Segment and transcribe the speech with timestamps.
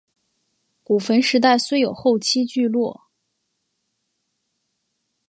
[0.83, 3.03] 古坟时代虽有后期聚落。